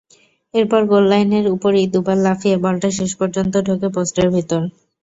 এরপর 0.53 0.81
গোললাইনের 0.91 1.45
ওপরই 1.55 1.85
দুবার 1.93 2.17
লাফিয়ে 2.25 2.57
বলটা 2.63 2.89
শেষ 2.97 3.11
পর্যন্ত 3.19 3.53
ঢোকে 3.67 3.87
পোস্টের 3.95 4.27
ভেতর। 4.35 4.61